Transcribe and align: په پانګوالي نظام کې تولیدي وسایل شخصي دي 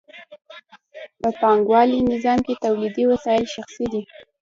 په 1.19 1.29
پانګوالي 1.39 1.99
نظام 2.11 2.39
کې 2.45 2.61
تولیدي 2.65 3.03
وسایل 3.11 3.45
شخصي 3.55 3.85
دي 3.93 4.01